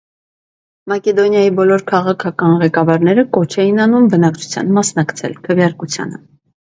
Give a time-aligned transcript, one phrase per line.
[0.91, 6.19] Մակեդոնիայի բոլոր քաղաքական ղեկավարները կոչ էին անում բնակչության մասնակցել քվեարկությանը։